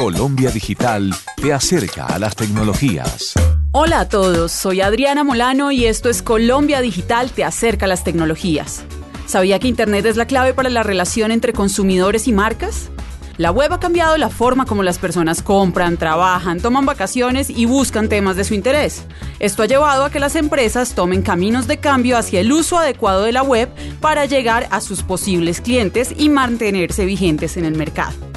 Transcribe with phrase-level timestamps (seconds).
[0.00, 3.34] Colombia Digital te acerca a las tecnologías.
[3.72, 8.02] Hola a todos, soy Adriana Molano y esto es Colombia Digital te acerca a las
[8.02, 8.82] tecnologías.
[9.26, 12.88] ¿Sabía que Internet es la clave para la relación entre consumidores y marcas?
[13.36, 18.08] La web ha cambiado la forma como las personas compran, trabajan, toman vacaciones y buscan
[18.08, 19.04] temas de su interés.
[19.38, 23.24] Esto ha llevado a que las empresas tomen caminos de cambio hacia el uso adecuado
[23.24, 23.68] de la web
[24.00, 28.29] para llegar a sus posibles clientes y mantenerse vigentes en el mercado.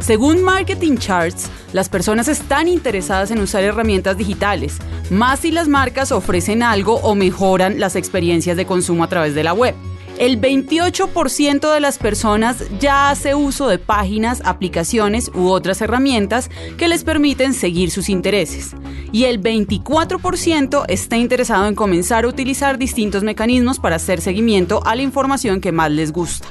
[0.00, 4.78] Según Marketing Charts, las personas están interesadas en usar herramientas digitales,
[5.10, 9.44] más si las marcas ofrecen algo o mejoran las experiencias de consumo a través de
[9.44, 9.74] la web.
[10.18, 16.88] El 28% de las personas ya hace uso de páginas, aplicaciones u otras herramientas que
[16.88, 18.74] les permiten seguir sus intereses.
[19.12, 24.96] Y el 24% está interesado en comenzar a utilizar distintos mecanismos para hacer seguimiento a
[24.96, 26.48] la información que más les gusta.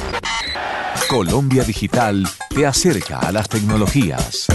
[1.09, 4.45] Colombia Digital te acerca a las tecnologías.